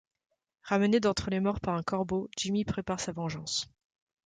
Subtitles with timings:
[0.63, 3.69] Ramené d'entre les morts par un corbeau, Jimmy prépare sa vengeance...